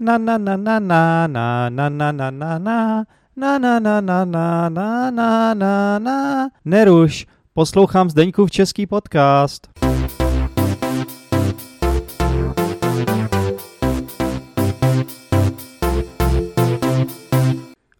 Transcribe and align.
Na 0.00 0.18
na 0.18 0.38
na 0.38 0.56
na 0.56 0.78
na 0.78 1.26
na 1.26 1.68
na 1.68 1.90
na 1.90 1.98
na 1.98 2.30
na 2.30 2.30
na 2.30 3.04
na 3.36 3.58
na 3.58 3.80
na 3.80 4.00
na 4.00 4.24
na 4.24 4.68
na 4.70 5.10
na 5.10 5.54
na 5.54 5.98
na 5.98 6.48
Neruš, 6.64 7.26
poslouchám 7.52 8.10
Zdeňkův 8.10 8.50
český 8.50 8.86
podcast. 8.86 9.68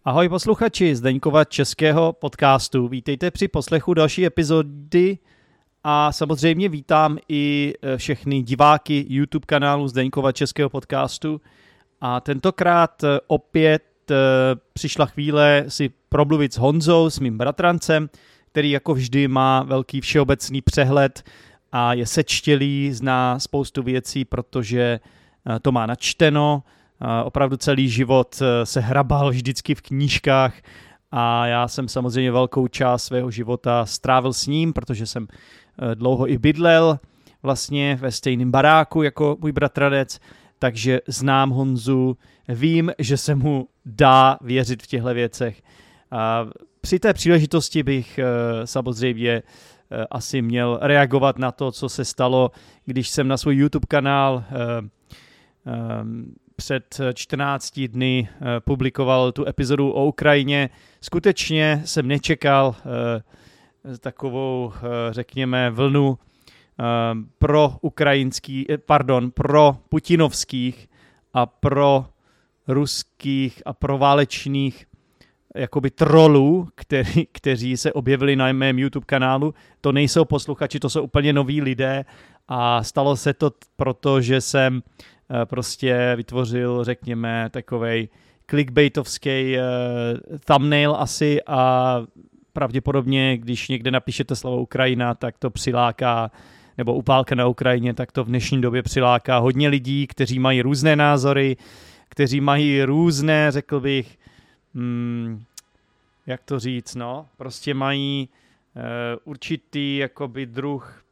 Ahoj 0.04 0.28
posluchači 0.28 0.96
Zdeňkova 0.96 1.44
českého 1.44 2.12
podcastu. 2.12 2.88
Vítejte 2.88 3.30
při 3.30 3.48
poslechu 3.48 3.94
další 3.94 4.26
epizody 4.26 5.18
a 5.84 6.12
samozřejmě 6.12 6.68
vítám 6.68 7.18
i 7.28 7.74
všechny 7.96 8.42
diváky 8.42 9.06
YouTube 9.08 9.46
kanálu 9.46 9.88
Zdeňkova 9.88 10.32
českého 10.32 10.70
podcastu. 10.70 11.40
A 12.00 12.20
tentokrát 12.20 13.04
opět 13.26 13.82
přišla 14.72 15.06
chvíle 15.06 15.64
si 15.68 15.90
promluvit 16.08 16.52
s 16.52 16.58
Honzou, 16.58 17.10
s 17.10 17.20
mým 17.20 17.38
bratrancem, 17.38 18.10
který 18.50 18.70
jako 18.70 18.94
vždy 18.94 19.28
má 19.28 19.62
velký 19.62 20.00
všeobecný 20.00 20.62
přehled 20.62 21.22
a 21.72 21.94
je 21.94 22.06
sečtělý, 22.06 22.92
zná 22.92 23.38
spoustu 23.38 23.82
věcí, 23.82 24.24
protože 24.24 25.00
to 25.62 25.72
má 25.72 25.86
načteno, 25.86 26.62
opravdu 27.24 27.56
celý 27.56 27.88
život 27.88 28.42
se 28.64 28.80
hrabal 28.80 29.30
vždycky 29.30 29.74
v 29.74 29.82
knížkách 29.82 30.54
a 31.10 31.46
já 31.46 31.68
jsem 31.68 31.88
samozřejmě 31.88 32.32
velkou 32.32 32.68
část 32.68 33.04
svého 33.04 33.30
života 33.30 33.86
strávil 33.86 34.32
s 34.32 34.46
ním, 34.46 34.72
protože 34.72 35.06
jsem 35.06 35.28
dlouho 35.94 36.30
i 36.30 36.38
bydlel 36.38 36.98
vlastně 37.42 37.98
ve 38.00 38.12
stejném 38.12 38.50
baráku 38.50 39.02
jako 39.02 39.36
můj 39.40 39.52
bratranec, 39.52 40.20
takže 40.58 41.00
znám 41.06 41.50
Honzu, 41.50 42.16
vím, 42.48 42.92
že 42.98 43.16
se 43.16 43.34
mu 43.34 43.68
dá 43.84 44.38
věřit 44.40 44.82
v 44.82 44.86
těchto 44.86 45.14
věcech. 45.14 45.62
A 46.10 46.46
při 46.80 46.98
té 46.98 47.14
příležitosti 47.14 47.82
bych 47.82 48.20
samozřejmě 48.64 49.42
asi 50.10 50.42
měl 50.42 50.78
reagovat 50.82 51.38
na 51.38 51.52
to, 51.52 51.72
co 51.72 51.88
se 51.88 52.04
stalo, 52.04 52.50
když 52.84 53.08
jsem 53.08 53.28
na 53.28 53.36
svůj 53.36 53.56
YouTube 53.56 53.86
kanál 53.88 54.44
před 56.56 57.00
14 57.14 57.80
dny 57.80 58.28
publikoval 58.58 59.32
tu 59.32 59.48
epizodu 59.48 59.90
o 59.90 60.04
Ukrajině. 60.04 60.70
Skutečně 61.00 61.82
jsem 61.84 62.08
nečekal 62.08 62.74
takovou, 64.00 64.72
řekněme, 65.10 65.70
vlnu 65.70 66.18
pro 67.38 67.72
ukrajinský, 67.80 68.66
pardon, 68.86 69.30
pro 69.30 69.76
putinovských 69.88 70.88
a 71.34 71.46
pro 71.46 72.06
ruských 72.68 73.62
a 73.66 73.72
pro 73.72 73.98
válečných 73.98 74.86
jakoby 75.54 75.90
trolů, 75.90 76.68
který, 76.74 77.26
kteří 77.32 77.76
se 77.76 77.92
objevili 77.92 78.36
na 78.36 78.52
mém 78.52 78.78
YouTube 78.78 79.06
kanálu. 79.06 79.54
To 79.80 79.92
nejsou 79.92 80.24
posluchači, 80.24 80.80
to 80.80 80.90
jsou 80.90 81.02
úplně 81.02 81.32
noví 81.32 81.62
lidé 81.62 82.04
a 82.48 82.82
stalo 82.82 83.16
se 83.16 83.34
to 83.34 83.52
proto, 83.76 84.20
že 84.20 84.40
jsem 84.40 84.82
prostě 85.44 86.12
vytvořil, 86.16 86.84
řekněme, 86.84 87.48
takovej 87.50 88.08
clickbaitovský 88.46 89.56
uh, 89.56 90.38
thumbnail 90.44 90.96
asi 90.98 91.40
a 91.46 92.02
pravděpodobně, 92.52 93.38
když 93.38 93.68
někde 93.68 93.90
napíšete 93.90 94.36
slovo 94.36 94.62
Ukrajina, 94.62 95.14
tak 95.14 95.38
to 95.38 95.50
přiláká 95.50 96.30
nebo 96.78 96.94
upálka 96.94 97.34
na 97.34 97.46
Ukrajině, 97.46 97.94
tak 97.94 98.12
to 98.12 98.24
v 98.24 98.28
dnešní 98.28 98.60
době 98.60 98.82
přiláká 98.82 99.38
hodně 99.38 99.68
lidí, 99.68 100.06
kteří 100.06 100.38
mají 100.38 100.62
různé 100.62 100.96
názory, 100.96 101.56
kteří 102.08 102.40
mají 102.40 102.82
různé, 102.82 103.50
řekl 103.50 103.80
bych, 103.80 104.18
hmm, 104.74 105.42
jak 106.26 106.44
to 106.44 106.58
říct, 106.58 106.94
no, 106.94 107.26
prostě 107.36 107.74
mají 107.74 108.28
uh, 108.74 108.82
určitý 109.24 109.96
jakoby 109.96 110.46
druh 110.46 111.04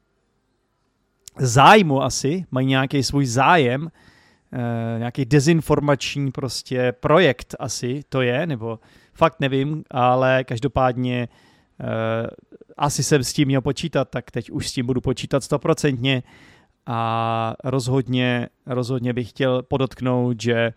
zájmu 1.38 2.02
asi, 2.02 2.44
mají 2.50 2.66
nějaký 2.66 3.02
svůj 3.02 3.26
zájem, 3.26 3.82
uh, 3.82 4.98
nějaký 4.98 5.24
dezinformační 5.24 6.32
prostě 6.32 6.92
projekt 6.92 7.54
asi 7.58 8.02
to 8.08 8.22
je, 8.22 8.46
nebo 8.46 8.78
fakt 9.14 9.40
nevím, 9.40 9.84
ale 9.90 10.44
každopádně 10.44 11.28
uh, 11.30 11.45
asi 12.76 13.02
jsem 13.02 13.24
s 13.24 13.32
tím 13.32 13.48
měl 13.48 13.60
počítat, 13.60 14.08
tak 14.10 14.30
teď 14.30 14.50
už 14.50 14.68
s 14.68 14.72
tím 14.72 14.86
budu 14.86 15.00
počítat 15.00 15.44
stoprocentně. 15.44 16.22
A 16.86 17.54
rozhodně, 17.64 18.48
rozhodně 18.66 19.12
bych 19.12 19.30
chtěl 19.30 19.62
podotknout, 19.62 20.42
že 20.42 20.72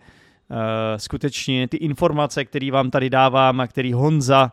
uh, 0.49 0.57
skutečně 0.97 1.67
ty 1.67 1.77
informace, 1.77 2.45
které 2.45 2.71
vám 2.71 2.91
tady 2.91 3.09
dávám 3.09 3.59
a 3.59 3.67
který 3.67 3.93
Honza, 3.93 4.51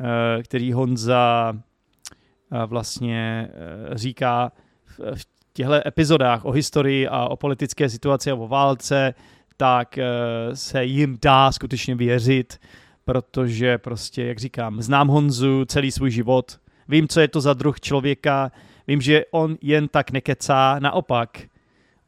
uh, 0.00 0.42
který 0.42 0.72
Honza 0.72 1.52
uh, 1.52 2.62
vlastně 2.66 3.48
uh, 3.88 3.96
říká 3.96 4.52
v, 4.84 5.00
v 5.14 5.24
těchto 5.52 5.88
epizodách 5.88 6.44
o 6.44 6.50
historii 6.50 7.08
a 7.08 7.28
o 7.28 7.36
politické 7.36 7.88
situaci 7.88 8.30
a 8.30 8.34
o 8.34 8.48
válce, 8.48 9.14
tak 9.56 9.98
uh, 9.98 10.54
se 10.54 10.84
jim 10.84 11.18
dá 11.22 11.52
skutečně 11.52 11.94
věřit, 11.94 12.58
protože 13.04 13.78
prostě, 13.78 14.24
jak 14.24 14.38
říkám, 14.38 14.82
znám 14.82 15.08
Honzu 15.08 15.64
celý 15.64 15.90
svůj 15.90 16.10
život, 16.10 16.58
vím, 16.88 17.08
co 17.08 17.20
je 17.20 17.28
to 17.28 17.40
za 17.40 17.54
druh 17.54 17.80
člověka, 17.80 18.52
vím, 18.86 19.00
že 19.00 19.24
on 19.30 19.56
jen 19.62 19.88
tak 19.88 20.10
nekecá, 20.10 20.78
naopak, 20.78 21.38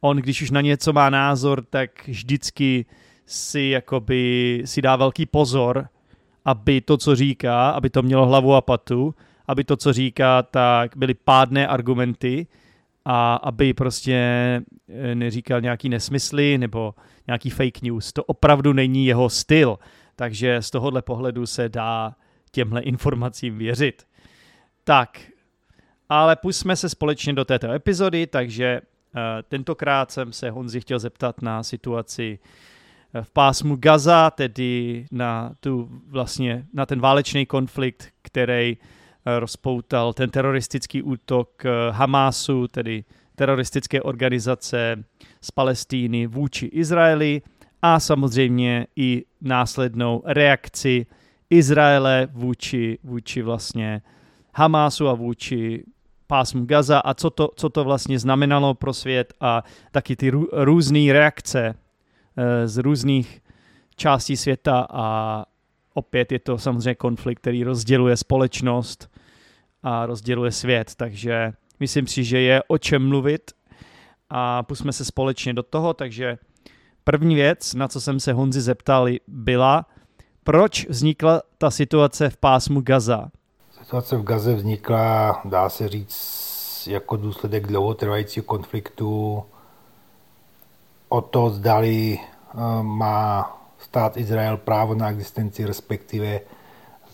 on, 0.00 0.16
když 0.16 0.42
už 0.42 0.50
na 0.50 0.60
něco 0.60 0.92
má 0.92 1.10
názor, 1.10 1.64
tak 1.70 2.08
vždycky 2.08 2.86
si 3.26 3.60
jakoby 3.60 4.62
si 4.64 4.82
dá 4.82 4.96
velký 4.96 5.26
pozor, 5.26 5.88
aby 6.44 6.80
to, 6.80 6.96
co 6.96 7.16
říká, 7.16 7.70
aby 7.70 7.90
to 7.90 8.02
mělo 8.02 8.26
hlavu 8.26 8.54
a 8.54 8.60
patu, 8.60 9.14
aby 9.46 9.64
to, 9.64 9.76
co 9.76 9.92
říká, 9.92 10.42
tak 10.42 10.96
byly 10.96 11.14
pádné 11.14 11.66
argumenty 11.66 12.46
a 13.04 13.34
aby 13.34 13.74
prostě 13.74 14.20
neříkal 15.14 15.60
nějaký 15.60 15.88
nesmysly 15.88 16.58
nebo 16.58 16.94
nějaký 17.26 17.50
fake 17.50 17.82
news. 17.82 18.12
To 18.12 18.24
opravdu 18.24 18.72
není 18.72 19.06
jeho 19.06 19.28
styl, 19.28 19.78
takže 20.16 20.62
z 20.62 20.70
tohohle 20.70 21.02
pohledu 21.02 21.46
se 21.46 21.68
dá 21.68 22.14
těmhle 22.50 22.80
informacím 22.80 23.58
věřit. 23.58 24.06
Tak, 24.84 25.20
ale 26.08 26.36
pusme 26.36 26.76
se 26.76 26.88
společně 26.88 27.32
do 27.32 27.44
této 27.44 27.72
epizody, 27.72 28.26
takže 28.26 28.80
uh, 28.80 29.20
tentokrát 29.48 30.10
jsem 30.10 30.32
se 30.32 30.50
Honzi 30.50 30.80
chtěl 30.80 30.98
zeptat 30.98 31.42
na 31.42 31.62
situaci 31.62 32.38
v 33.22 33.30
pásmu 33.30 33.76
Gaza, 33.76 34.30
tedy 34.30 35.06
na, 35.12 35.54
tu, 35.60 35.88
vlastně, 36.06 36.66
na 36.72 36.86
ten 36.86 37.00
válečný 37.00 37.46
konflikt, 37.46 38.08
který 38.22 38.76
rozpoutal 39.38 40.12
ten 40.12 40.30
teroristický 40.30 41.02
útok 41.02 41.62
Hamásu, 41.90 42.68
tedy 42.68 43.04
teroristické 43.36 44.02
organizace 44.02 45.04
z 45.40 45.50
Palestíny 45.50 46.26
vůči 46.26 46.66
Izraeli 46.66 47.42
a 47.86 48.00
samozřejmě 48.00 48.86
i 48.96 49.24
následnou 49.40 50.22
reakci 50.24 51.06
Izraele 51.50 52.28
vůči, 52.32 52.98
vůči 53.02 53.42
vlastně 53.42 54.02
Hamásu 54.54 55.08
a 55.08 55.14
vůči 55.14 55.84
pásmu 56.26 56.64
Gaza 56.64 56.98
a 56.98 57.14
co 57.14 57.30
to, 57.30 57.50
co 57.56 57.68
to 57.68 57.84
vlastně 57.84 58.18
znamenalo 58.18 58.74
pro 58.74 58.92
svět 58.92 59.34
a 59.40 59.62
taky 59.90 60.16
ty 60.16 60.30
rů, 60.30 60.48
různé 60.52 61.12
reakce 61.12 61.74
e, 62.36 62.68
z 62.68 62.76
různých 62.76 63.40
částí 63.96 64.36
světa 64.36 64.86
a 64.90 65.44
opět 65.94 66.32
je 66.32 66.38
to 66.38 66.58
samozřejmě 66.58 66.94
konflikt, 66.94 67.38
který 67.38 67.64
rozděluje 67.64 68.16
společnost 68.16 69.10
a 69.82 70.06
rozděluje 70.06 70.52
svět, 70.52 70.94
takže 70.96 71.52
myslím 71.80 72.06
si, 72.06 72.24
že 72.24 72.40
je 72.40 72.62
o 72.68 72.78
čem 72.78 73.08
mluvit 73.08 73.50
a 74.30 74.62
pusme 74.62 74.92
se 74.92 75.04
společně 75.04 75.54
do 75.54 75.62
toho, 75.62 75.94
takže 75.94 76.38
první 77.04 77.34
věc, 77.34 77.74
na 77.74 77.88
co 77.88 78.00
jsem 78.00 78.20
se 78.20 78.32
Honzi 78.32 78.60
zeptal, 78.60 79.08
byla, 79.28 79.86
proč 80.44 80.88
vznikla 80.88 81.42
ta 81.58 81.70
situace 81.70 82.30
v 82.30 82.36
pásmu 82.36 82.80
Gaza? 82.80 83.28
Situace 83.82 84.16
v 84.16 84.22
Gaze 84.22 84.54
vznikla, 84.54 85.40
dá 85.44 85.68
se 85.68 85.88
říct, 85.88 86.86
jako 86.90 87.16
důsledek 87.16 87.66
dlouhotrvajícího 87.66 88.44
konfliktu 88.44 89.44
o 91.08 91.20
to, 91.20 91.50
zdali 91.50 92.18
eh, 92.18 92.82
má 92.82 93.56
stát 93.78 94.16
Izrael 94.16 94.56
právo 94.56 94.94
na 94.94 95.10
existenci, 95.10 95.66
respektive 95.66 96.40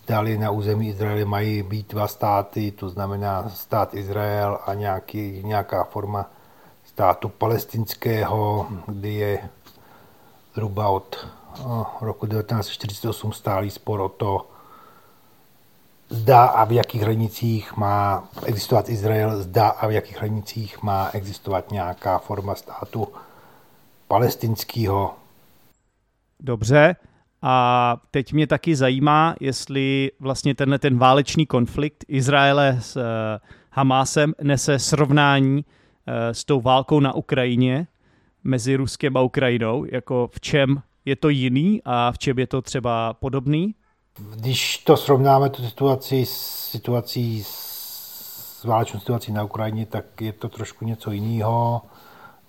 zdali 0.03 0.39
na 0.39 0.51
území 0.51 0.89
Izraele 0.89 1.25
mají 1.25 1.63
být 1.63 1.93
dva 1.93 2.09
státy, 2.09 2.71
to 2.71 2.89
znamená 2.89 3.49
stát 3.49 3.95
Izrael 3.95 4.59
a 4.67 4.75
nějaký, 4.75 5.43
nějaká 5.45 5.85
forma 5.85 6.31
státu 6.85 7.29
palestinského, 7.29 8.67
kdy 8.87 9.15
je 9.15 9.39
zhruba 10.55 10.89
od 10.89 11.27
eh, 11.59 11.63
roku 12.01 12.27
1948 12.27 13.33
stálý 13.33 13.71
spor 13.71 14.01
o 14.01 14.09
to, 14.09 14.47
zda 16.11 16.45
a 16.45 16.65
v 16.65 16.73
jakých 16.73 17.03
hranicích 17.03 17.77
má 17.77 18.29
existovat 18.47 18.89
Izrael, 18.89 19.43
zda 19.43 19.69
a 19.69 19.87
v 19.87 19.91
jakých 19.91 20.17
hranicích 20.17 20.83
má 20.83 21.11
existovat 21.13 21.71
nějaká 21.71 22.19
forma 22.19 22.55
státu 22.55 23.09
palestinského. 24.09 25.15
Dobře. 26.41 26.97
A 27.43 27.97
teď 28.11 28.33
mě 28.33 28.47
taky 28.47 28.77
zajímá, 28.77 29.35
jestli 29.41 30.11
vlastně 30.21 30.55
tenhle 30.55 30.79
ten 30.79 30.99
válečný 30.99 31.47
konflikt 31.47 32.05
Izraele 32.09 32.79
s 32.81 32.97
uh, 32.97 33.03
Hamásem 33.71 34.35
nese 34.43 34.79
srovnání 34.79 35.57
uh, 35.57 36.15
s 36.33 36.45
tou 36.45 36.61
válkou 36.61 37.01
na 37.01 37.15
Ukrajině 37.15 37.87
mezi 38.45 38.77
Ruskem 38.77 39.17
a 39.17 39.23
Ukrajinou, 39.23 39.85
jako 39.85 40.29
v 40.33 40.41
čem 40.41 40.83
je 41.05 41.17
to 41.17 41.29
jiný 41.29 41.81
a 41.85 42.13
v 42.13 42.19
čem 42.19 42.39
je 42.39 42.47
to 42.47 42.63
třeba 42.63 43.15
podobný? 43.15 43.75
Když 44.37 44.79
to 44.79 44.97
srovnáme 44.97 45.51
tu 45.51 45.63
situaci 45.63 46.27
s 46.27 46.61
situací 46.71 47.45
s 47.45 48.65
válečnou 48.65 49.01
situací 49.01 49.33
na 49.33 49.45
Ukrajině, 49.45 49.87
tak 49.87 50.21
je 50.21 50.33
to 50.33 50.49
trošku 50.49 50.85
něco 50.85 51.11
jiného. 51.11 51.83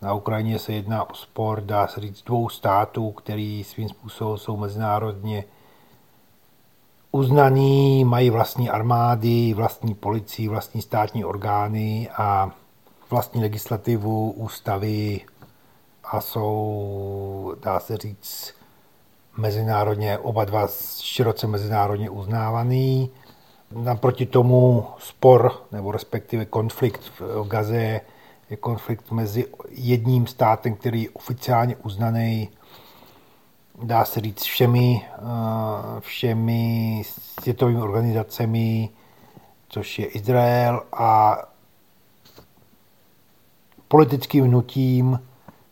Na 0.01 0.13
Ukrajině 0.13 0.59
se 0.59 0.73
jedná 0.73 1.09
o 1.09 1.13
spor, 1.13 1.61
dá 1.61 1.87
se 1.87 2.01
říct, 2.01 2.23
dvou 2.23 2.49
států, 2.49 3.11
který 3.11 3.63
svým 3.63 3.89
způsobem 3.89 4.37
jsou 4.37 4.57
mezinárodně 4.57 5.43
uznaný, 7.11 8.05
mají 8.05 8.29
vlastní 8.29 8.69
armády, 8.69 9.53
vlastní 9.53 9.93
policii, 9.95 10.47
vlastní 10.47 10.81
státní 10.81 11.25
orgány 11.25 12.09
a 12.17 12.51
vlastní 13.09 13.41
legislativu, 13.41 14.31
ústavy 14.31 15.21
a 16.03 16.21
jsou, 16.21 17.55
dá 17.61 17.79
se 17.79 17.97
říct, 17.97 18.53
mezinárodně, 19.37 20.17
oba 20.17 20.45
dva 20.45 20.67
široce 21.01 21.47
mezinárodně 21.47 22.09
uznávaný. 22.09 23.09
Naproti 23.71 24.25
tomu 24.25 24.87
spor, 24.99 25.51
nebo 25.71 25.91
respektive 25.91 26.45
konflikt 26.45 27.01
v 27.19 27.47
Gaze 27.47 28.01
je 28.49 28.57
konflikt 28.57 29.11
mezi 29.11 29.45
jedním 29.69 30.27
státem, 30.27 30.75
který 30.75 31.03
je 31.03 31.09
oficiálně 31.09 31.75
uznaný, 31.75 32.49
dá 33.83 34.05
se 34.05 34.19
říct, 34.19 34.43
všemi, 34.43 35.05
eh, 35.05 35.99
všemi 35.99 37.03
světovými 37.41 37.81
organizacemi, 37.81 38.89
což 39.69 39.99
je 39.99 40.05
Izrael 40.05 40.83
a 40.93 41.37
politickým 43.87 44.45
hnutím, 44.45 45.19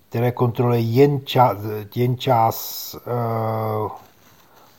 které 0.09 0.31
kontroluje 0.31 0.79
jen 0.79 1.25
čas, 1.25 1.57
jen 1.95 2.17
čas 2.17 2.95
uh, 2.95 3.91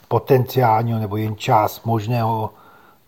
potenciálního 0.09 0.99
nebo 0.99 1.17
jen 1.17 1.37
čas 1.37 1.83
možného 1.83 2.51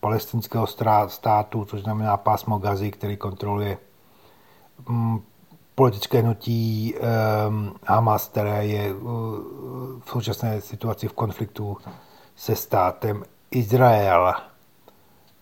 palestinského 0.00 0.66
státu, 1.06 1.64
což 1.64 1.82
znamená 1.82 2.16
pásmo 2.16 2.58
Gazy, 2.58 2.90
který 2.90 3.16
kontroluje 3.16 3.78
um, 4.88 5.22
politické 5.74 6.20
hnutí 6.20 6.94
um, 6.94 7.74
Hamas, 7.86 8.28
které 8.28 8.66
je 8.66 8.94
uh, 8.94 9.10
v 10.00 10.10
současné 10.10 10.60
situaci 10.60 11.08
v 11.08 11.12
konfliktu 11.12 11.76
se 12.36 12.56
státem 12.56 13.24
Izrael. 13.50 14.34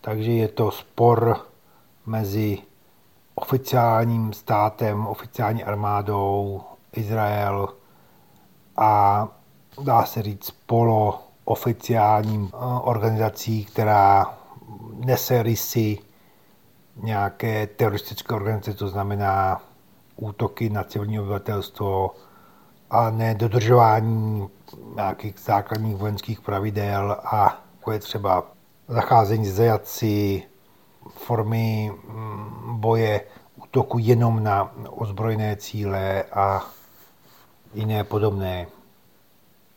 Takže 0.01 0.31
je 0.31 0.47
to 0.47 0.71
spor 0.71 1.37
mezi 2.05 2.57
oficiálním 3.35 4.33
státem, 4.33 5.07
oficiální 5.07 5.63
armádou 5.63 6.61
Izrael 6.95 7.69
a 8.77 9.27
dá 9.83 10.05
se 10.05 10.21
říct 10.21 10.51
polo 10.65 11.19
oficiálním 11.45 12.49
eh, 12.53 12.57
organizací, 12.81 13.65
která 13.65 14.37
nese 15.05 15.43
rysy 15.43 15.97
nějaké 16.95 17.67
teroristické 17.67 18.35
organizace, 18.35 18.73
to 18.73 18.87
znamená 18.87 19.61
útoky 20.15 20.69
na 20.69 20.83
civilní 20.83 21.19
obyvatelstvo 21.19 22.11
a 22.89 23.09
nedodržování 23.09 24.47
nějakých 24.95 25.39
základních 25.39 25.95
vojenských 25.95 26.41
pravidel 26.41 27.11
a 27.11 27.61
jako 27.77 27.91
je 27.91 27.99
třeba 27.99 28.43
zacházení 28.87 29.45
s 29.45 29.55
zajatci, 29.55 30.43
formy 31.09 31.91
mm, 32.07 32.79
boje, 32.79 33.21
útoku 33.55 33.97
jenom 33.99 34.43
na 34.43 34.71
ozbrojené 34.89 35.55
cíle 35.55 36.23
a 36.23 36.65
jiné 37.73 38.03
podobné. 38.03 38.67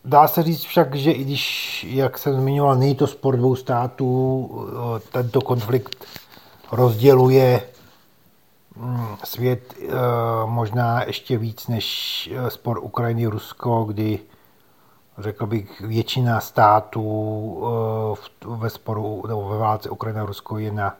Dá 0.04 0.28
se 0.28 0.42
říct 0.42 0.64
však, 0.64 0.94
že 0.94 1.12
i 1.12 1.24
když, 1.24 1.86
jak 1.90 2.18
jsem 2.18 2.40
zmiňoval, 2.40 2.76
není 2.76 2.94
to 2.94 3.06
spor 3.06 3.36
dvou 3.36 3.56
států, 3.56 4.50
tento 5.12 5.40
konflikt 5.40 6.04
rozděluje 6.72 7.62
mm, 8.76 9.06
svět 9.24 9.74
eh, 9.80 9.88
možná 10.46 11.04
ještě 11.04 11.38
víc 11.38 11.68
než 11.68 12.30
eh, 12.34 12.50
spor 12.50 12.78
Ukrajiny-Rusko, 12.82 13.84
kdy 13.84 14.18
řekl 15.18 15.46
bych, 15.46 15.80
většina 15.80 16.40
států 16.40 17.64
eh, 18.42 18.56
ve 18.56 18.70
sporu 18.70 19.22
nebo 19.28 19.48
ve 19.48 19.58
válce 19.58 19.90
Ukrajina-Rusko 19.90 20.58
je 20.58 20.72
na 20.72 20.96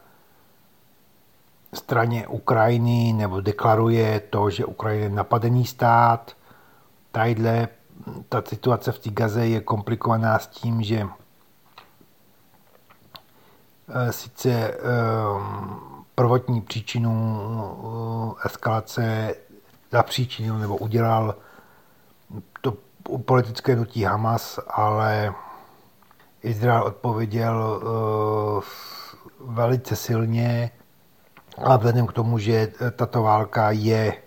straně 1.75 2.27
Ukrajiny 2.27 3.13
nebo 3.13 3.41
deklaruje 3.41 4.21
to, 4.31 4.51
že 4.51 4.65
Ukrajina 4.65 5.05
je 5.05 5.11
napadený 5.11 5.65
stát. 5.67 6.33
Tadyhle 7.15 7.69
ta 8.29 8.43
situace 8.47 8.93
v 8.93 8.99
té 8.99 9.11
Gaze 9.11 9.47
je 9.47 9.61
komplikovaná 9.61 10.39
s 10.39 10.47
tím, 10.47 10.83
že 10.83 11.07
eh, 13.89 14.13
sice 14.13 14.51
eh, 14.51 14.77
prvotní 16.15 16.61
příčinu 16.61 18.35
eh, 18.39 18.47
eskalace 18.47 19.35
zapříčinil 19.93 20.59
nebo 20.59 20.77
udělal 20.77 21.35
to 22.61 22.77
politické 23.25 23.77
nutí 23.77 24.03
Hamas, 24.03 24.61
ale 24.69 25.35
Izrael 26.43 26.83
odpověděl 26.83 27.83
velice 29.41 29.97
silně. 29.97 30.71
A 31.65 31.77
vzhledem 31.77 32.07
k 32.07 32.13
tomu, 32.13 32.39
že 32.39 32.73
tato 32.97 33.23
válka 33.23 33.71
je 33.71 34.24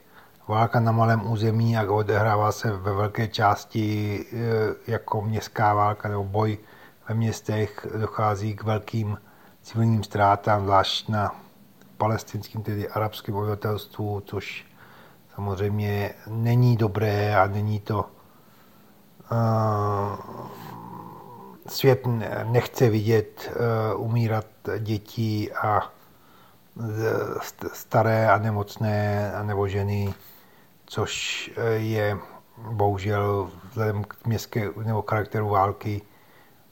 válka 0.47 0.79
na 0.79 0.91
malém 0.91 1.31
území 1.31 1.77
a 1.77 1.91
odehrává 1.91 2.51
se 2.51 2.71
ve 2.71 2.93
velké 2.93 3.27
části 3.27 4.25
e, 4.33 4.91
jako 4.91 5.21
městská 5.21 5.73
válka 5.73 6.09
nebo 6.09 6.23
boj 6.23 6.57
ve 7.09 7.15
městech, 7.15 7.87
dochází 7.97 8.55
k 8.55 8.63
velkým 8.63 9.17
civilním 9.61 10.03
ztrátám, 10.03 10.63
zvlášť 10.63 11.09
na 11.09 11.35
palestinským, 11.97 12.63
tedy 12.63 12.89
arabském 12.89 13.35
obyvatelstvu, 13.35 14.21
což 14.25 14.65
samozřejmě 15.35 16.13
není 16.27 16.77
dobré 16.77 17.35
a 17.35 17.47
není 17.47 17.79
to 17.79 18.05
uh, 19.31 20.47
svět 21.67 22.07
nechce 22.43 22.89
vidět 22.89 23.51
uh, 23.95 24.01
umírat 24.01 24.45
děti 24.79 25.51
a 25.53 25.91
staré 27.73 28.29
a 28.29 28.37
nemocné 28.37 29.31
nebo 29.43 29.67
ženy 29.67 30.13
což 30.87 31.51
eh, 31.55 31.69
je 31.69 32.17
bohužel 32.71 33.51
vzhledem 33.69 34.03
k 34.03 34.25
městské 34.25 34.69
nebo 34.85 35.03
charakteru 35.09 35.49
války, 35.49 36.01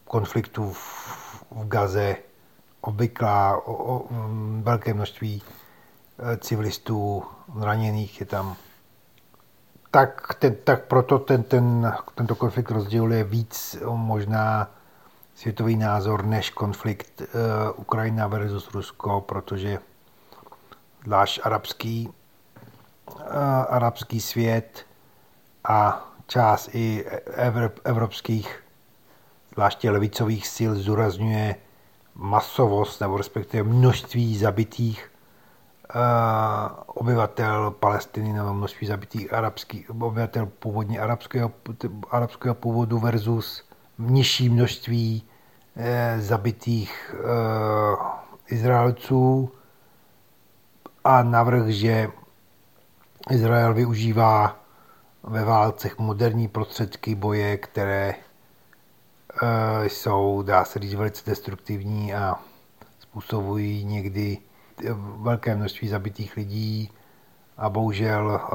konfliktu 0.06 0.72
v, 0.72 1.44
v 1.52 1.68
Gaze 1.68 2.16
obvyklá, 2.82 3.58
o, 3.58 3.96
o, 3.96 4.08
velké 4.62 4.94
množství 4.94 5.42
eh, 5.44 6.38
civilistů 6.38 7.24
raněných 7.60 8.20
je 8.20 8.26
tam. 8.26 8.56
Tak, 9.92 10.34
ten, 10.40 10.56
tak 10.64 10.86
proto 10.86 11.20
ten, 11.20 11.44
ten, 11.44 11.94
tento 12.16 12.36
konflikt 12.36 12.72
rozděluje 12.72 13.24
víc 13.24 13.78
možná 13.96 14.72
světový 15.36 15.78
názor 15.78 16.26
než 16.26 16.50
konflikt 16.50 17.22
uh, 17.22 17.28
Ukrajina 17.76 18.28
versus 18.28 18.74
Rusko, 18.74 19.22
protože 19.22 19.80
zvlášť 21.04 21.40
arabský 21.44 22.10
arabský 23.70 24.22
svět 24.22 24.86
a 25.64 26.08
část 26.28 26.70
i 26.74 27.06
evropských, 27.84 28.64
zvláště 29.54 29.92
levicových 29.92 30.48
sil, 30.56 30.72
zdůrazňuje 30.76 31.56
masovost 32.16 33.02
nebo 33.02 33.18
respektive 33.18 33.64
množství 33.64 34.38
zabitých 34.38 35.12
obyvatel 36.88 37.72
Palestiny 37.72 38.34
nebo 38.34 38.54
množství 38.54 38.88
zabitých 38.88 39.34
arabských 39.34 39.90
obyvatel 39.90 40.46
původně 40.46 41.00
arabského, 41.00 41.52
arabského 42.12 42.56
původu 42.56 43.00
versus 43.00 43.64
nižší 44.00 44.50
množství 44.50 45.24
e, 45.76 46.22
zabitých 46.22 47.16
e, 47.16 48.56
Izraelců. 48.56 49.52
A 51.04 51.24
navrh, 51.24 51.68
že 51.68 52.08
Izrael 53.30 53.74
využívá 53.74 54.60
ve 55.24 55.44
válcech 55.44 55.98
moderní 55.98 56.48
prostředky 56.48 57.16
boje, 57.16 57.58
které 57.58 58.14
e, 58.14 59.90
jsou, 59.90 60.42
dá 60.42 60.66
se 60.66 60.80
říct, 60.80 60.94
velice 60.94 61.30
destruktivní 61.30 62.14
a 62.14 62.36
způsobují 63.00 63.86
někdy 63.86 64.38
velké 65.18 65.56
množství 65.56 65.88
zabitých 65.88 66.38
lidí 66.38 66.92
a 67.58 67.70
bohužel 67.70 68.32
e, 68.32 68.50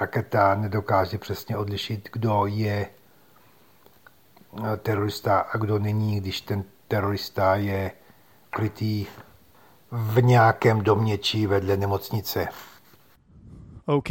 raketa 0.00 0.54
nedokáže 0.54 1.18
přesně 1.18 1.56
odlišit, 1.56 2.08
kdo 2.12 2.46
je 2.46 2.86
terorista 4.82 5.38
a 5.38 5.56
kdo 5.56 5.78
není, 5.78 6.20
když 6.20 6.40
ten 6.40 6.64
terorista 6.88 7.54
je 7.56 7.90
krytý 8.50 9.06
v 9.90 10.22
nějakém 10.22 10.80
domě 10.80 11.18
či 11.18 11.46
vedle 11.46 11.76
nemocnice. 11.76 12.48
OK. 13.88 14.10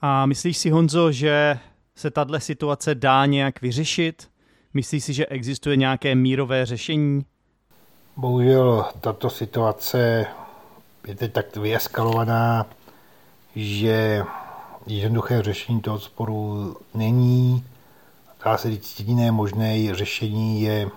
A 0.00 0.26
myslíš 0.26 0.58
si, 0.58 0.70
Honzo, 0.70 1.12
že 1.12 1.58
se 1.96 2.10
tahle 2.10 2.40
situace 2.40 2.94
dá 2.94 3.26
nějak 3.26 3.60
vyřešit? 3.60 4.28
Myslíš 4.74 5.04
si, 5.04 5.12
že 5.12 5.26
existuje 5.26 5.76
nějaké 5.76 6.14
mírové 6.14 6.66
řešení? 6.66 7.24
Bohužel 8.16 8.84
tato 9.00 9.30
situace 9.30 10.26
je 11.06 11.14
teď 11.14 11.32
tak 11.32 11.56
vyeskalovaná, 11.56 12.66
že 13.56 14.22
jednoduché 14.86 15.42
řešení 15.42 15.80
toho 15.80 16.00
sporu 16.00 16.76
není. 16.94 17.64
Dá 18.44 18.58
se 18.58 18.70
říct, 18.70 18.98
jediné 18.98 19.32
možné 19.32 19.94
řešení 19.94 20.62
je 20.62 20.88
eh, 20.88 20.90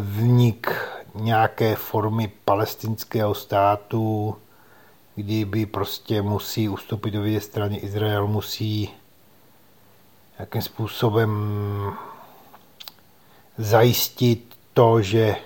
vnik 0.00 0.70
nějaké 1.14 1.76
formy 1.76 2.32
palestinského 2.44 3.34
státu, 3.34 4.36
kdyby 5.14 5.66
prostě 5.66 6.22
musí 6.22 6.68
ustoupit 6.68 7.10
do 7.10 7.20
obě 7.20 7.40
strany. 7.40 7.76
Izrael 7.76 8.26
musí 8.26 8.90
jakým 10.38 10.62
způsobem 10.62 11.30
zajistit 13.58 14.56
to, 14.74 15.02
že 15.02 15.22
eh, 15.22 15.36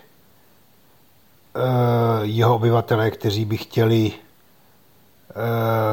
jeho 2.23 2.55
obyvatelé, 2.55 3.11
kteří 3.11 3.45
by 3.45 3.57
chtěli 3.57 4.13
eh, 4.13 5.35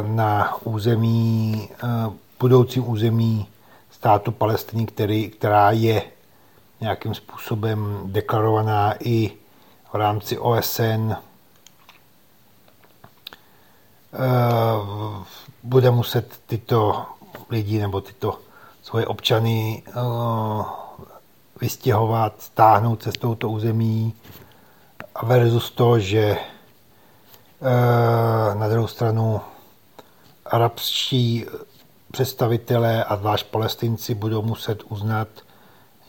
na 0.07 0.55
území, 0.63 1.69
eh, 1.71 1.87
budoucím 2.39 2.89
území 2.89 3.47
státu 3.91 4.31
Palestiny, 4.31 4.85
který, 4.85 5.29
která 5.29 5.71
je 5.71 6.03
nějakým 6.81 7.13
způsobem 7.13 8.01
deklarovaná 8.05 8.93
i 8.99 9.31
v 9.91 9.95
rámci 9.95 10.37
OSN, 10.37 11.13
bude 15.63 15.91
muset 15.91 16.39
tyto 16.45 17.05
lidi 17.49 17.79
nebo 17.79 18.01
tyto 18.01 18.39
svoje 18.81 19.07
občany 19.07 19.83
vystěhovat, 21.61 22.41
stáhnout 22.41 23.03
se 23.03 23.11
z 23.11 23.17
tohoto 23.17 23.49
území 23.49 24.13
a 25.15 25.25
versus 25.25 25.71
to, 25.71 25.99
že 25.99 26.19
e, 26.19 26.37
na 28.55 28.67
druhou 28.67 28.87
stranu 28.87 29.41
arabští 30.45 31.45
představitelé 32.11 33.03
a 33.03 33.15
zvlášť 33.15 33.45
palestinci 33.45 34.15
budou 34.15 34.41
muset 34.41 34.83
uznat, 34.89 35.27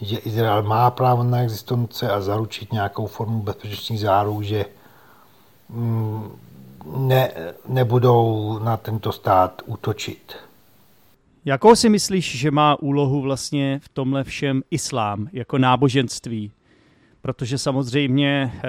že 0.01 0.19
Izrael 0.19 0.63
má 0.63 0.91
právo 0.91 1.23
na 1.23 1.43
existence 1.43 2.11
a 2.11 2.21
zaručit 2.21 2.73
nějakou 2.73 3.07
formu 3.07 3.43
bezpečnostních 3.43 4.01
záruk, 4.01 4.43
že 4.43 4.67
mm, 5.69 6.39
ne, 6.97 7.33
nebudou 7.69 8.59
na 8.59 8.77
tento 8.77 9.13
stát 9.13 9.63
útočit. 9.67 10.37
Jakou 11.45 11.77
si 11.77 11.89
myslíš, 11.89 12.39
že 12.39 12.51
má 12.51 12.77
úlohu 12.83 13.21
vlastně 13.21 13.81
v 13.83 13.89
tomhle 13.89 14.25
všem 14.25 14.63
islám 14.71 15.29
jako 15.33 15.59
náboženství? 15.59 16.53
Protože 17.21 17.59
samozřejmě 17.59 18.53
eh, 18.55 18.61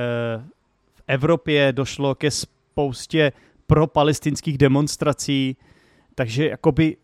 v 0.96 1.02
Evropě 1.08 1.74
došlo 1.74 2.16
ke 2.16 2.32
spoustě 2.32 3.32
pro-palestinských 3.68 4.58
demonstrací, 4.58 5.58
takže 6.16 6.50
jakoby 6.50 6.98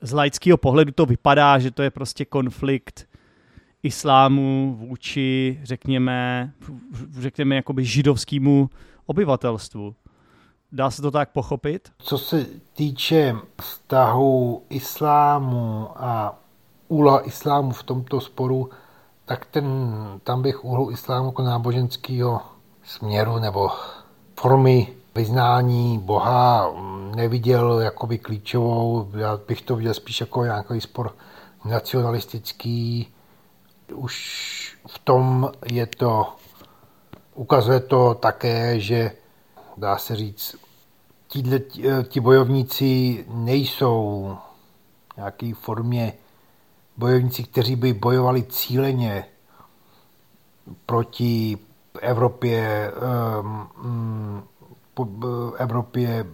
z 0.00 0.12
laického 0.12 0.56
pohledu 0.56 0.92
to 0.92 1.06
vypadá, 1.06 1.58
že 1.58 1.70
to 1.70 1.82
je 1.82 1.90
prostě 1.90 2.24
konflikt 2.24 3.08
islámu 3.82 4.76
vůči, 4.80 5.60
řekněme, 5.62 6.52
řekněme 7.18 7.56
jakoby 7.56 7.84
židovskému 7.84 8.70
obyvatelstvu. 9.06 9.94
Dá 10.72 10.90
se 10.90 11.02
to 11.02 11.10
tak 11.10 11.30
pochopit? 11.30 11.88
Co 11.98 12.18
se 12.18 12.46
týče 12.72 13.36
vztahu 13.62 14.62
islámu 14.68 15.88
a 15.96 16.38
úloha 16.88 17.20
islámu 17.20 17.70
v 17.70 17.82
tomto 17.82 18.20
sporu, 18.20 18.70
tak 19.24 19.44
ten, 19.44 19.66
tam 20.22 20.42
bych 20.42 20.64
úlohu 20.64 20.90
islámu 20.90 21.26
jako 21.26 21.42
náboženského 21.42 22.40
směru 22.84 23.38
nebo 23.38 23.70
formy 24.40 24.94
vyznání 25.14 25.98
Boha 25.98 26.72
neviděl 27.14 27.80
jakoby 27.80 28.18
klíčovou. 28.18 29.08
Já 29.16 29.36
bych 29.48 29.62
to 29.62 29.76
viděl 29.76 29.94
spíš 29.94 30.20
jako 30.20 30.44
nějaký 30.44 30.80
spor 30.80 31.14
nacionalistický. 31.64 33.12
Už 33.94 34.78
v 34.86 34.98
tom 34.98 35.50
je 35.72 35.86
to, 35.86 36.36
ukazuje 37.34 37.80
to 37.80 38.14
také, 38.14 38.80
že 38.80 39.12
dá 39.78 39.98
se 39.98 40.16
říct, 40.16 40.56
tíhle, 41.28 41.60
eh, 41.84 42.02
ti 42.02 42.20
bojovníci 42.20 43.24
nejsou 43.28 44.36
v 45.14 45.16
nějaké 45.16 45.54
formě 45.54 46.12
bojovníci, 46.96 47.44
kteří 47.44 47.76
by 47.76 47.92
bojovali 47.92 48.42
cíleně 48.42 49.24
proti 50.86 51.58
Evropě, 52.00 52.92
um, 53.80 54.42
Evropě 55.56 56.26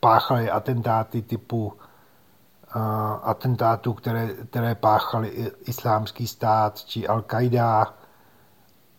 páchali 0.00 0.50
atentáty 0.50 1.22
typu 1.22 1.66
uh, 1.66 2.82
atentátů, 3.22 3.92
které, 3.92 4.28
které 4.50 4.74
páchali 4.74 5.52
islámský 5.60 6.26
stát 6.26 6.84
či 6.84 7.08
Al-Qaida, 7.08 7.86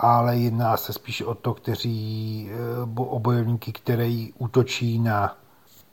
ale 0.02 0.38
jedná 0.38 0.78
se 0.78 0.94
spíš 0.94 1.22
o 1.22 1.36
to, 1.36 1.54
kteří 1.54 2.50
eh, 2.52 3.02
o 3.02 3.20
bojovníky, 3.20 3.72
který 3.72 4.34
útočí 4.38 5.00
na 5.00 5.38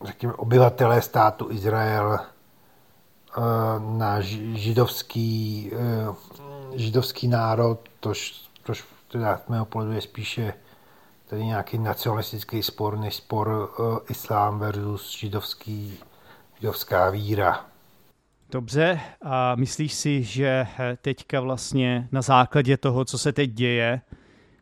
řekněme, 0.05 0.35
obyvatelé 0.35 1.03
státu 1.03 1.49
Izrael, 1.51 2.19
eh, 2.19 3.41
na 3.81 4.21
židovský, 4.21 5.71
eh, 5.75 6.15
židovský 6.75 7.29
národ, 7.29 7.81
tož, 8.01 8.49
tož 8.63 8.85
teda 9.09 9.41
z 9.47 9.49
mého 9.49 9.65
pohledu 9.65 9.93
je 9.93 10.01
spíše 10.01 10.55
tady 11.27 11.45
nějaký 11.45 11.79
nacionalistický 11.79 12.63
spor, 12.63 12.99
než 12.99 13.17
spor 13.17 13.71
islám 14.09 14.59
versus 14.59 15.19
židovský, 15.19 15.99
židovská 16.61 17.11
víra. 17.11 17.65
Dobře, 18.51 19.01
a 19.23 19.55
myslíš 19.55 19.93
si, 19.93 20.23
že 20.23 20.67
teďka 21.03 21.41
vlastně 21.41 22.09
na 22.13 22.23
základě 22.23 22.77
toho, 22.77 23.05
co 23.05 23.19
se 23.19 23.33
teď 23.33 23.51
děje, 23.51 24.01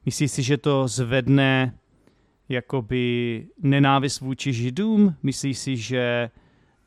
myslíš 0.06 0.30
si, 0.30 0.42
že 0.42 0.56
to 0.56 0.88
zvedne 0.88 1.78
jakoby 2.48 3.46
nenávist 3.62 4.20
vůči 4.20 4.52
židům? 4.52 5.14
Myslíš 5.22 5.58
si, 5.58 5.76
že 5.76 6.30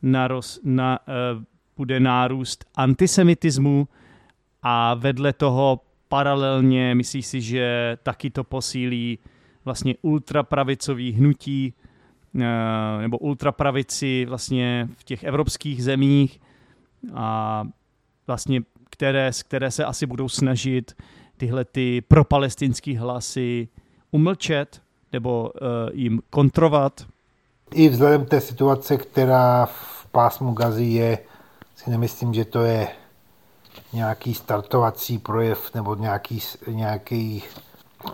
naroz, 0.01 0.59
na, 0.63 0.99
uh, 1.07 1.43
bude 1.77 1.99
nárůst 1.99 2.65
antisemitismu 2.75 3.87
a 4.63 4.93
vedle 4.93 5.33
toho 5.33 5.81
paralelně 6.07 6.95
myslíš 6.95 7.25
si, 7.25 7.41
že 7.41 7.97
taky 8.03 8.29
to 8.29 8.43
posílí 8.43 9.19
vlastně 9.65 9.95
ultrapravicový 10.01 11.11
hnutí 11.11 11.73
uh, 12.35 12.41
nebo 13.01 13.17
ultrapravici 13.17 14.25
vlastně 14.25 14.89
v 14.97 15.03
těch 15.03 15.23
evropských 15.23 15.83
zemích, 15.83 16.39
a 17.13 17.63
vlastně 18.27 18.61
které, 18.89 19.31
které 19.43 19.71
se 19.71 19.85
asi 19.85 20.05
budou 20.05 20.29
snažit 20.29 20.95
tyhle 21.37 21.65
ty 21.65 22.01
propalestinské 22.01 22.99
hlasy 22.99 23.67
umlčet 24.11 24.81
nebo 25.13 25.49
uh, 25.49 25.67
jim 25.93 26.21
kontrovat. 26.29 27.05
I 27.73 27.89
vzhledem 27.89 28.25
té 28.25 28.41
situace, 28.41 28.97
která 28.97 29.65
v 29.65 30.07
pásmu 30.11 30.53
Gazy 30.53 30.83
je, 30.83 31.17
si 31.75 31.89
nemyslím, 31.89 32.33
že 32.33 32.45
to 32.45 32.61
je 32.63 32.87
nějaký 33.93 34.33
startovací 34.33 35.17
projev 35.17 35.73
nebo 35.73 35.95
nějaký, 35.95 36.39
nějaký, 36.67 37.43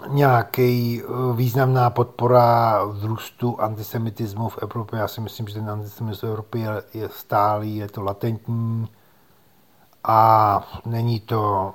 nějaký 0.08 1.02
eh, 1.02 1.06
významná 1.36 1.90
podpora 1.90 2.84
vzrůstu 2.86 3.62
antisemitismu 3.62 4.50
v 4.50 4.58
Evropě. 4.58 5.00
Já 5.00 5.08
si 5.08 5.22
myslím, 5.22 5.48
že 5.48 5.54
ten 5.54 5.70
antisemitismus 5.70 6.22
v 6.22 6.28
Evropě 6.28 6.62
je, 6.62 7.02
je 7.02 7.10
stálý, 7.10 7.76
je 7.76 7.88
to 7.88 8.02
latentní 8.02 8.88
a 10.04 10.62
není 10.86 11.20
to 11.20 11.74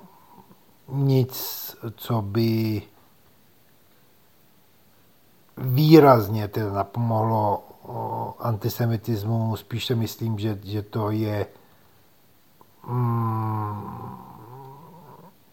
nic, 0.88 1.76
co 1.96 2.22
by 2.22 2.82
výrazně 5.56 6.48
teda 6.48 6.72
napomohlo 6.72 7.64
antisemitismu. 8.38 9.56
Spíš 9.56 9.86
si 9.86 9.94
myslím, 9.94 10.38
že, 10.38 10.58
že 10.64 10.82
to 10.82 11.10
je 11.10 11.46
mm, 12.86 14.18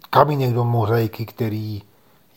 kamínek 0.09 0.53
do 0.53 0.63
mozaiky, 0.63 1.25
který 1.25 1.81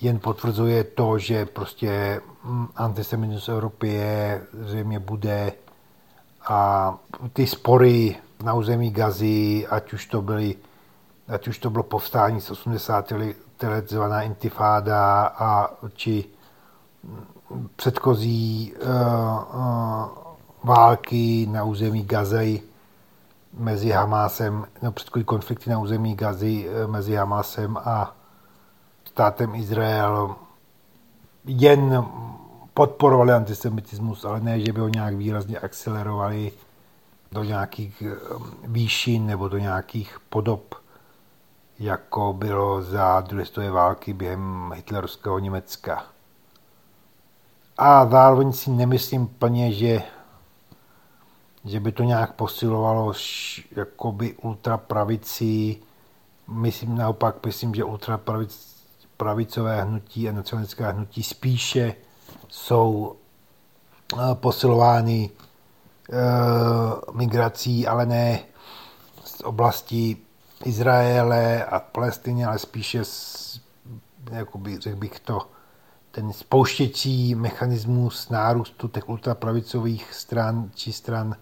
jen 0.00 0.18
potvrzuje 0.18 0.84
to, 0.84 1.18
že 1.18 1.46
prostě 1.46 2.20
mm, 2.44 2.68
antisemitismus 2.76 3.48
v 3.48 3.52
Evropě 3.52 4.42
zřejmě 4.52 4.98
bude 4.98 5.52
a 6.48 6.94
ty 7.32 7.46
spory 7.46 8.16
na 8.44 8.54
území 8.54 8.90
Gazy, 8.90 9.66
ať 9.70 9.92
už 9.92 10.06
to 10.06 10.22
byly 10.22 10.56
ať 11.28 11.48
už 11.48 11.58
to 11.58 11.70
bylo 11.70 11.82
povstání 11.82 12.40
z 12.40 12.50
80. 12.50 13.12
let 13.62 13.90
zvaná 13.90 14.22
intifáda 14.22 15.26
a 15.26 15.70
či 15.94 16.24
předchozí 17.76 18.72
uh, 18.74 18.88
uh, 18.88 20.08
války 20.64 21.48
na 21.50 21.64
území 21.64 22.04
Gazy 22.04 22.62
mezi 23.54 23.90
Hamásem, 23.90 24.66
no 24.82 24.92
předchozí 24.92 25.24
konflikty 25.24 25.70
na 25.70 25.78
území 25.78 26.14
Gazy 26.14 26.70
mezi 26.86 27.14
Hamásem 27.14 27.76
a 27.76 28.16
státem 29.10 29.54
Izrael 29.54 30.36
jen 31.44 32.04
podporovali 32.74 33.32
antisemitismus, 33.32 34.24
ale 34.24 34.40
ne, 34.40 34.60
že 34.60 34.72
by 34.72 34.80
ho 34.80 34.88
nějak 34.88 35.14
výrazně 35.14 35.58
akcelerovali 35.58 36.52
do 37.32 37.44
nějakých 37.44 38.02
výšin 38.64 39.26
nebo 39.26 39.48
do 39.48 39.58
nějakých 39.58 40.18
podob, 40.28 40.74
jako 41.78 42.32
bylo 42.32 42.82
za 42.82 43.20
druhé 43.20 43.44
světové 43.44 43.70
války 43.70 44.12
během 44.12 44.72
hitlerovského 44.74 45.38
Německa. 45.38 46.04
A 47.78 48.06
zároveň 48.06 48.52
si 48.52 48.70
nemyslím 48.70 49.26
plně, 49.26 49.72
že, 49.72 50.02
že 51.64 51.80
by 51.80 51.92
to 51.92 52.02
nějak 52.02 52.32
posilovalo 52.32 53.12
jakoby 53.76 54.34
ultrapravici. 54.34 55.76
Myslím 56.48 56.96
naopak, 56.96 57.46
myslím, 57.46 57.74
že 57.74 57.84
ultrapravicové 59.20 59.82
hnutí 59.82 60.28
a 60.28 60.32
nacionalistické 60.32 60.92
hnutí 60.92 61.22
spíše 61.22 61.94
jsou 62.48 63.16
eh, 64.14 64.34
posilovány 64.34 65.30
e, 65.30 66.16
migrací, 67.12 67.86
ale 67.86 68.06
ne 68.06 68.40
z 69.24 69.40
oblasti 69.40 70.16
Izraele 70.64 71.64
a 71.64 71.80
Palestiny, 71.80 72.44
ale 72.44 72.58
spíše 72.58 73.04
z, 73.04 73.60
jakoby, 74.30 74.78
řekl 74.78 74.96
bych 74.96 75.20
to, 75.20 75.50
ten 76.10 76.32
spouštěcí 76.32 77.34
mechanismus 77.34 78.28
nárůstu 78.28 78.88
těch 78.88 79.08
ultrapravicových 79.08 80.14
stran 80.14 80.70
či 80.74 80.92
stran 80.92 81.36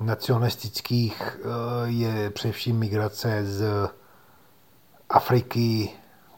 nacionalistických 0.00 1.22
eh, 1.22 1.48
je 1.84 2.30
především 2.30 2.78
migrace 2.78 3.44
z 3.44 3.64
Afriky, 5.08 5.90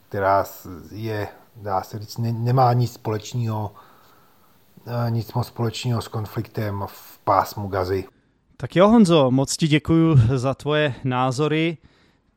která 0.09 0.45
je, 0.91 1.27
dá 1.55 1.81
se 1.81 1.99
říct, 1.99 2.17
nemá 2.17 2.73
nic 2.73 2.93
společného, 2.93 3.75
eh, 4.87 5.11
nic 5.11 5.33
moc 5.33 5.47
společného 5.47 6.01
s 6.01 6.07
konfliktem 6.07 6.83
v 6.87 7.19
pásmu 7.19 7.67
Gazy. 7.67 8.05
Tak 8.57 8.75
jo, 8.75 8.87
Honzo, 8.87 9.31
moc 9.31 9.57
ti 9.57 9.67
děkuji 9.67 10.15
za 10.35 10.53
tvoje 10.53 10.95
názory. 11.03 11.77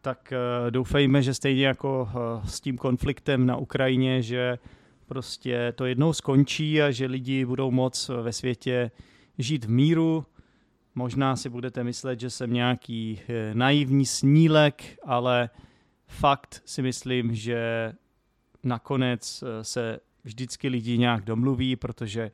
Tak 0.03 0.33
uh, 0.33 0.71
doufejme, 0.71 1.23
že 1.23 1.35
stejně 1.35 1.67
jako 1.67 2.03
uh, 2.03 2.47
s 2.47 2.61
tím 2.61 2.79
konfliktem 2.79 3.47
na 3.47 3.57
Ukrajině, 3.57 4.23
že 4.23 4.59
prostě 5.07 5.73
to 5.77 5.87
jednou 5.87 6.13
skončí 6.13 6.83
a 6.83 6.91
že 6.91 7.07
lidi 7.07 7.45
budou 7.45 7.71
moc 7.71 8.11
ve 8.23 8.33
světě 8.33 8.91
žít 9.39 9.65
v 9.65 9.71
míru. 9.71 10.25
Možná 10.95 11.37
si 11.37 11.49
budete 11.49 11.85
myslet, 11.85 12.21
že 12.21 12.31
jsem 12.31 12.53
nějaký 12.53 13.21
eh, 13.29 13.55
naivní 13.55 14.07
snílek, 14.07 14.83
ale 15.05 15.51
fakt 16.11 16.63
si 16.65 16.83
myslím, 16.83 17.35
že 17.35 17.93
nakonec 18.65 19.43
eh, 19.43 19.65
se 19.65 20.01
vždycky 20.25 20.69
lidi 20.69 20.99
nějak 20.99 21.25
domluví, 21.25 21.77
protože 21.77 22.31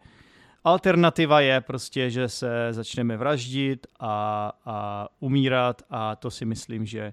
alternativa 0.64 1.40
je 1.40 1.61
prostě, 1.61 2.11
že 2.11 2.28
se 2.28 2.68
začneme 2.71 3.16
vraždit 3.16 3.87
a, 4.00 4.52
a 4.64 5.09
umírat 5.21 5.83
a 5.90 6.16
to 6.16 6.30
si 6.30 6.45
myslím, 6.45 6.87
že 6.87 7.12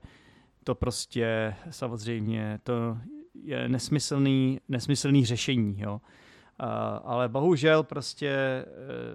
to 0.63 0.75
prostě 0.75 1.55
samozřejmě 1.69 2.59
to 2.63 2.97
je 3.43 3.69
nesmyslný, 3.69 4.59
nesmyslný 4.69 5.25
řešení. 5.25 5.75
Jo. 5.79 6.01
A, 6.59 6.67
ale 7.05 7.29
bohužel 7.29 7.83
prostě 7.83 8.27
e, 8.27 8.65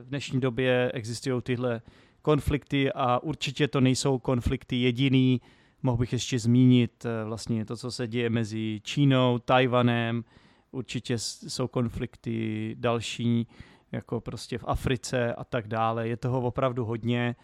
v 0.02 0.08
dnešní 0.08 0.40
době 0.40 0.90
existují 0.94 1.42
tyhle 1.42 1.82
konflikty 2.22 2.92
a 2.92 3.18
určitě 3.18 3.68
to 3.68 3.80
nejsou 3.80 4.18
konflikty 4.18 4.76
jediný. 4.76 5.40
Mohl 5.82 5.96
bych 5.98 6.12
ještě 6.12 6.38
zmínit 6.38 7.04
e, 7.04 7.24
vlastně 7.24 7.64
to, 7.64 7.76
co 7.76 7.90
se 7.90 8.06
děje 8.06 8.30
mezi 8.30 8.80
Čínou, 8.84 9.38
Tajvanem, 9.38 10.24
určitě 10.70 11.18
jsou 11.18 11.68
konflikty 11.68 12.74
další, 12.78 13.46
jako 13.92 14.20
prostě 14.20 14.58
v 14.58 14.64
Africe 14.66 15.34
a 15.34 15.44
tak 15.44 15.68
dále. 15.68 16.08
Je 16.08 16.16
toho 16.16 16.40
opravdu 16.40 16.84
hodně. 16.84 17.36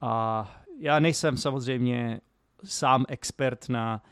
A 0.00 0.46
já 0.78 0.98
nejsem 0.98 1.36
samozřejmě 1.36 2.20
sám 2.64 3.04
expert 3.08 3.68
na 3.68 4.02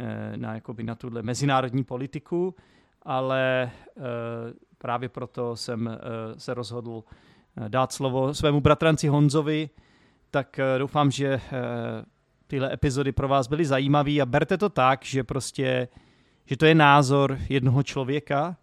Eh, 0.00 0.36
na, 0.36 0.54
jakoby 0.54 0.82
na 0.82 0.94
tuhle 0.94 1.22
mezinárodní 1.22 1.84
politiku, 1.84 2.54
ale 3.02 3.70
eh, 3.96 4.00
právě 4.78 5.08
proto 5.08 5.56
jsem 5.56 5.88
eh, 5.88 5.98
se 6.40 6.54
rozhodl 6.54 7.04
dát 7.68 7.92
slovo 7.92 8.34
svému 8.34 8.60
bratranci 8.60 9.08
Honzovi, 9.08 9.70
tak 10.30 10.60
doufám, 10.78 11.10
že 11.10 11.40
tyhle 12.48 12.72
epizody 12.72 13.12
pro 13.12 13.28
vás 13.28 13.46
byly 13.46 13.64
zajímavé 13.64 14.20
a 14.20 14.26
berte 14.26 14.58
to 14.58 14.68
tak, 14.68 15.04
že 15.04 15.24
prostě, 15.24 15.88
že 16.46 16.56
to 16.56 16.66
je 16.66 16.74
názor 16.74 17.38
jednoho 17.48 17.82
člověka. 17.82 18.56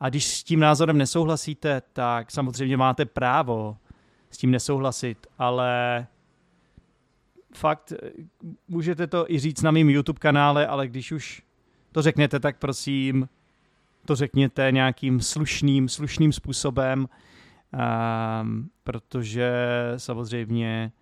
A 0.00 0.08
když 0.08 0.24
s 0.24 0.44
tím 0.44 0.60
názorem 0.60 0.98
nesouhlasíte, 0.98 1.82
tak 1.92 2.30
samozřejmě 2.30 2.76
máte 2.76 3.04
právo 3.04 3.76
s 4.30 4.38
tím 4.38 4.50
nesouhlasit, 4.50 5.26
ale 5.38 6.06
fakt, 7.54 7.92
můžete 8.68 9.06
to 9.06 9.30
i 9.30 9.38
říct 9.38 9.62
na 9.62 9.70
mém 9.70 9.90
YouTube 9.90 10.18
kanále, 10.18 10.66
ale 10.66 10.88
když 10.88 11.12
už 11.12 11.42
to 11.92 12.02
řeknete, 12.02 12.40
tak 12.40 12.58
prosím, 12.58 13.28
to 14.06 14.16
řekněte 14.16 14.68
nějakým 14.70 15.20
slušným, 15.20 15.88
slušným 15.88 16.32
způsobem, 16.32 17.08
um, 18.42 18.70
protože 18.84 19.52
samozřejmě, 19.96 20.92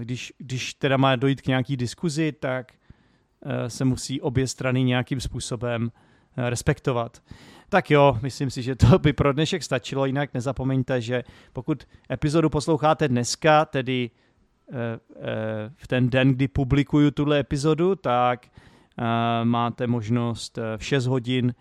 když, 0.00 0.32
když 0.38 0.74
teda 0.74 0.96
má 0.96 1.16
dojít 1.16 1.42
k 1.42 1.46
nějaký 1.46 1.76
diskuzi, 1.76 2.32
tak 2.32 2.72
uh, 2.72 3.52
se 3.68 3.84
musí 3.84 4.20
obě 4.20 4.46
strany 4.46 4.84
nějakým 4.84 5.20
způsobem 5.20 5.82
uh, 5.82 6.48
respektovat. 6.48 7.22
Tak 7.68 7.90
jo, 7.90 8.18
myslím 8.22 8.50
si, 8.50 8.62
že 8.62 8.74
to 8.74 8.98
by 8.98 9.12
pro 9.12 9.32
dnešek 9.32 9.62
stačilo, 9.62 10.06
jinak 10.06 10.34
nezapomeňte, 10.34 11.00
že 11.00 11.24
pokud 11.52 11.84
epizodu 12.10 12.50
posloucháte 12.50 13.08
dneska, 13.08 13.64
tedy 13.64 14.10
Eh, 14.72 14.98
eh, 15.16 15.70
v 15.76 15.86
ten 15.86 16.10
den, 16.10 16.34
kdy 16.34 16.48
publikuju 16.48 17.10
tuhle 17.10 17.38
epizodu, 17.38 17.94
tak 17.94 18.46
eh, 18.46 19.44
máte 19.44 19.86
možnost 19.86 20.58
v 20.76 20.84
6 20.84 21.06
hodin 21.06 21.54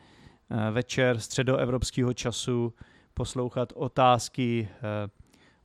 večer 0.71 1.19
středoevropského 1.19 2.13
času 2.13 2.73
poslouchat 3.13 3.73
otázky, 3.75 4.69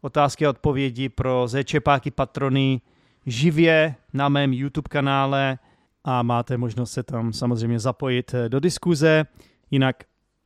otázky 0.01 0.47
a 0.47 0.51
odpovědi 0.51 1.09
pro 1.09 1.49
zečepáky 1.49 2.11
patrony 2.11 2.81
živě 3.27 3.95
na 4.13 4.29
mém 4.29 4.53
YouTube 4.53 4.89
kanále 4.89 5.59
a 6.05 6.23
máte 6.23 6.57
možnost 6.57 6.93
se 6.93 7.03
tam 7.03 7.33
samozřejmě 7.33 7.79
zapojit 7.79 8.35
do 8.49 8.61
diskuze. 8.61 9.25
Jinak 9.71 9.97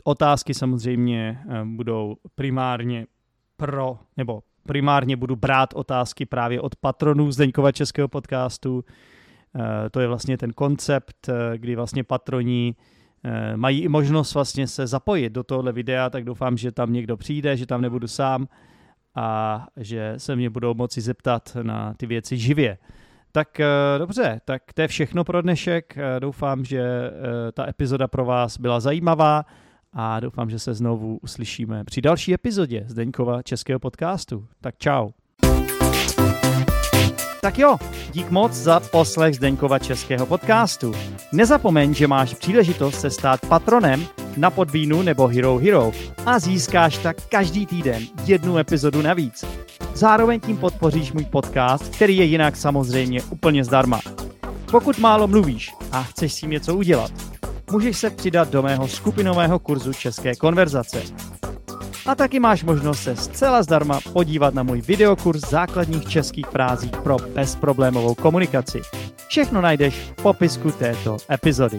otázky 0.05 0.55
samozřejmě 0.55 1.39
budou 1.65 2.17
primárně 2.35 3.07
pro, 3.57 3.99
nebo 4.17 4.43
primárně 4.67 5.17
budu 5.17 5.37
brát 5.37 5.75
otázky 5.75 6.27
právě 6.27 6.61
od 6.61 6.77
patronů 6.77 7.33
Zdeňkova 7.33 7.73
českého 7.73 8.09
podcastu. 8.09 8.85
Eh, 9.57 9.91
to 9.91 10.01
je 10.01 10.09
vlastně 10.09 10.39
ten 10.39 10.53
koncept, 10.53 11.29
eh, 11.29 11.59
kdy 11.59 11.77
vlastně 11.77 12.05
patroni 12.05 12.75
eh, 13.25 13.57
mají 13.57 13.81
i 13.81 13.89
možnost 13.89 14.35
vlastně 14.35 14.67
se 14.67 14.87
zapojit 14.87 15.31
do 15.31 15.43
tohle 15.43 15.73
videa, 15.73 16.11
tak 16.11 16.25
doufám, 16.25 16.57
že 16.57 16.73
tam 16.73 16.93
někdo 16.93 17.17
přijde, 17.17 17.57
že 17.57 17.67
tam 17.67 17.81
nebudu 17.81 18.09
sám 18.09 18.49
a 19.15 19.67
že 19.77 20.15
se 20.17 20.37
mě 20.37 20.51
budou 20.51 20.75
moci 20.75 21.01
zeptat 21.01 21.57
na 21.63 21.95
ty 21.95 22.07
věci 22.07 22.37
živě. 22.39 22.79
Tak 23.33 23.61
dobře, 23.99 24.41
tak 24.45 24.63
to 24.75 24.83
je 24.83 24.89
všechno 24.89 25.25
pro 25.25 25.43
dnešek. 25.43 25.97
Doufám, 26.19 26.65
že 26.65 26.83
ta 27.53 27.69
epizoda 27.69 28.09
pro 28.09 28.25
vás 28.25 28.59
byla 28.59 28.81
zajímavá 28.81 29.45
a 29.93 30.21
doufám, 30.21 30.51
že 30.51 30.59
se 30.59 30.75
znovu 30.75 31.19
uslyšíme 31.23 31.85
při 31.85 32.01
další 32.01 32.35
epizodě 32.35 32.85
Zdeňkova 32.87 33.43
českého 33.43 33.81
podcastu. 33.81 34.47
Tak 34.61 34.79
čau. 34.79 35.11
Tak 37.41 37.59
jo, 37.59 37.77
dík 38.13 38.31
moc 38.31 38.53
za 38.53 38.81
poslech 38.81 39.35
Zdeňkova 39.35 39.79
českého 39.79 40.27
podcastu. 40.27 40.93
Nezapomeň, 41.33 41.95
že 41.95 42.07
máš 42.07 42.35
příležitost 42.35 43.01
se 43.01 43.11
stát 43.11 43.41
patronem 43.49 44.07
na 44.37 44.51
Podvínu 44.51 45.03
nebo 45.03 45.27
Hero 45.27 45.59
Hero 45.59 45.93
a 46.27 46.39
získáš 46.39 46.99
tak 46.99 47.17
každý 47.29 47.67
týden 47.67 48.03
jednu 48.25 48.59
epizodu 48.59 49.03
navíc. 49.03 49.45
Zároveň 49.95 50.41
tím 50.41 50.57
podpoříš 50.57 51.13
můj 51.13 51.25
podcast, 51.25 51.97
který 51.97 52.17
je 52.17 52.25
jinak 52.25 52.57
samozřejmě 52.57 53.23
úplně 53.23 53.65
zdarma. 53.65 54.01
Pokud 54.71 54.99
málo 54.99 55.27
mluvíš 55.27 55.73
a 55.93 56.03
chceš 56.03 56.33
s 56.33 56.37
tím 56.37 56.51
něco 56.51 56.77
udělat, 56.77 57.13
můžeš 57.71 57.99
se 57.99 58.11
přidat 58.11 58.51
do 58.51 58.63
mého 58.63 58.89
skupinového 58.89 59.59
kurzu 59.59 59.93
České 59.93 60.35
konverzace. 60.35 61.03
A 62.07 62.15
taky 62.15 62.41
máš 62.41 62.65
možnost 62.65 63.03
se 63.03 63.17
zcela 63.17 63.63
zdarma 63.63 64.01
podívat 64.13 64.55
na 64.55 64.63
můj 64.63 64.81
videokurs 64.81 65.51
základních 65.51 66.09
českých 66.09 66.47
frází 66.47 66.91
pro 67.03 67.17
bezproblémovou 67.35 68.15
komunikaci. 68.15 68.81
Všechno 69.29 69.61
najdeš 69.61 69.95
v 69.95 70.23
popisku 70.23 70.71
této 70.71 71.17
epizody. 71.31 71.79